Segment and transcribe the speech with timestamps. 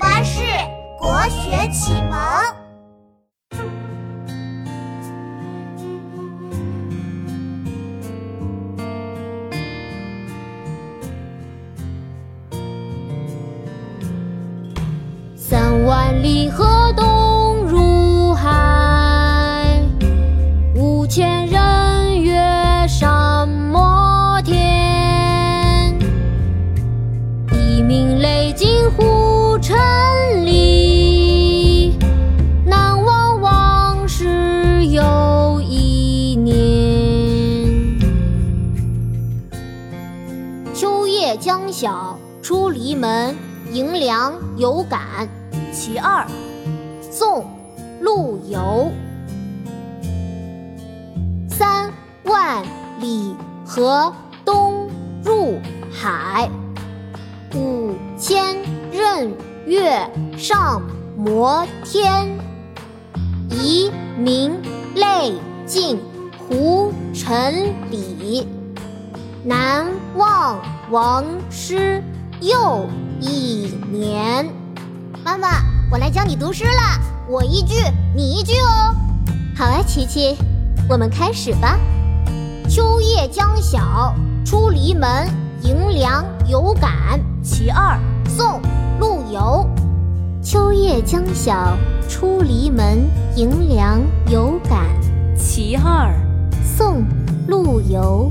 [0.00, 0.40] 巴士
[0.98, 2.18] 国学启蒙。
[15.36, 16.69] 三万里河
[41.80, 43.34] 夜将晓出篱门，
[43.72, 45.26] 迎凉有感。
[45.72, 46.26] 其二，
[47.10, 47.42] 宋·
[48.02, 48.90] 陆游。
[51.48, 51.90] 三
[52.24, 52.62] 万
[53.00, 53.34] 里
[53.64, 54.12] 河
[54.44, 54.88] 东
[55.24, 55.58] 入
[55.90, 56.50] 海，
[57.54, 58.56] 五千
[58.92, 59.30] 仞
[59.64, 60.82] 岳上
[61.16, 62.28] 摩天。
[63.48, 64.52] 遗民
[64.94, 65.32] 泪
[65.66, 65.98] 尽
[66.38, 68.46] 胡尘里，
[69.42, 70.58] 难忘
[70.90, 72.02] 王师
[72.42, 72.86] 又
[73.20, 74.46] 一年。
[75.24, 77.76] 妈妈，我来教你读诗了，我一句，
[78.14, 78.94] 你一句哦。
[79.56, 80.36] 好啊，琪琪，
[80.90, 81.78] 我们开始吧。
[82.68, 85.26] 秋夜将晓出篱门，
[85.62, 87.18] 迎凉有感。
[87.42, 88.46] 其二，宋·
[89.00, 89.66] 陆游。
[90.42, 91.74] 秋夜将晓
[92.10, 94.86] 出篱门，迎凉有感。
[95.34, 96.14] 其二，
[96.62, 96.98] 宋·
[97.48, 98.30] 陆游。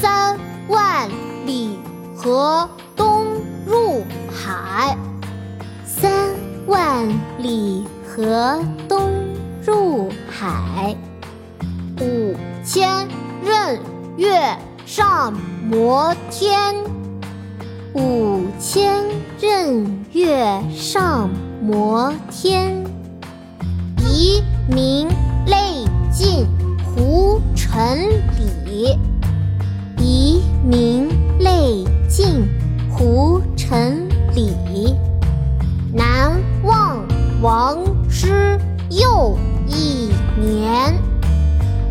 [0.00, 1.08] 三万
[1.46, 1.78] 里
[2.14, 3.24] 河东
[3.66, 4.96] 入海。
[5.84, 6.12] 三
[6.66, 7.08] 万
[7.38, 9.10] 里河东
[9.64, 10.94] 入海，
[12.00, 13.08] 五千
[13.44, 13.78] 仞
[14.16, 15.32] 岳上
[15.64, 16.74] 摩天。
[17.94, 19.02] 五千
[19.40, 21.30] 仞岳上
[21.62, 22.85] 摩天。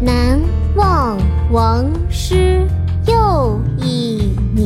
[0.01, 0.39] 南
[0.75, 1.17] 望
[1.51, 2.67] 王师
[3.07, 4.65] 又一年。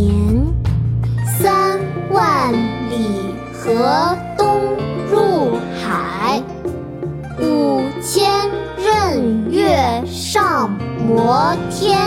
[1.40, 1.80] 三
[2.12, 2.52] 万
[2.90, 4.60] 里河东
[5.10, 6.42] 入海，
[7.40, 8.30] 五千
[8.78, 10.70] 仞岳上
[11.08, 11.98] 摩天。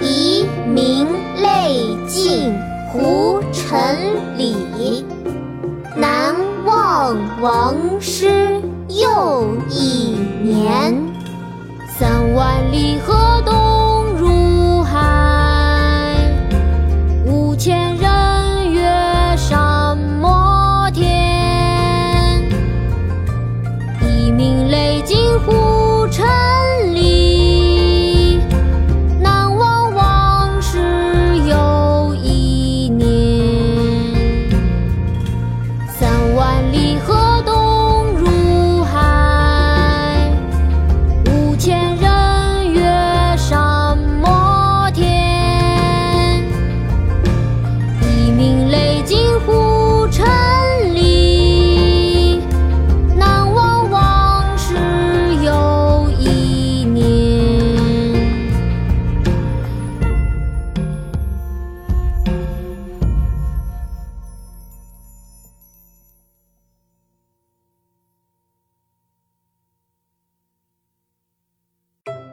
[0.00, 1.06] 遗民
[1.42, 2.54] 泪尽
[2.88, 3.98] 胡尘
[4.38, 5.04] 里。
[5.96, 6.34] 南
[6.64, 9.99] 望王师又一